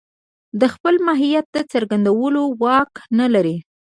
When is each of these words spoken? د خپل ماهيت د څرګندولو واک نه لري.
د 0.61 0.61
خپل 0.73 0.95
ماهيت 1.07 1.45
د 1.51 1.57
څرګندولو 1.71 2.41
واک 2.61 2.91
نه 3.19 3.27
لري. 3.33 3.57